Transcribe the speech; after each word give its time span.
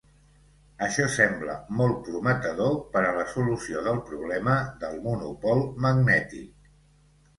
Això 0.85 1.03
sembla 1.15 1.57
molt 1.81 1.99
prometedor 2.07 2.73
per 2.95 3.03
a 3.09 3.13
la 3.17 3.27
solució 3.35 3.85
del 3.91 4.01
problema 4.11 4.57
del 4.85 4.99
monopol 5.09 5.63
magnètic. 5.89 6.69